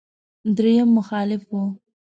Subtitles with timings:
[0.55, 1.53] درېيم مخالف و.